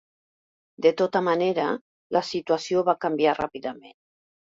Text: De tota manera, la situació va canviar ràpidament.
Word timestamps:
De 0.85 0.91
tota 1.01 1.19
manera, 1.27 1.65
la 2.17 2.23
situació 2.29 2.81
va 2.87 2.97
canviar 3.05 3.35
ràpidament. 3.41 3.95